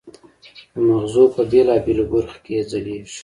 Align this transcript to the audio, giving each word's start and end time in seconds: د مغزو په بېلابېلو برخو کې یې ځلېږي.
د 0.73 0.75
مغزو 0.87 1.23
په 1.35 1.41
بېلابېلو 1.51 2.03
برخو 2.13 2.37
کې 2.43 2.51
یې 2.57 2.63
ځلېږي. 2.69 3.17